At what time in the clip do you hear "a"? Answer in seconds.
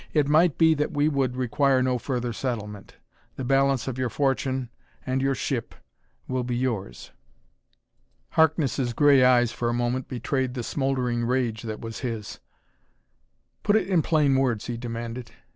9.69-9.73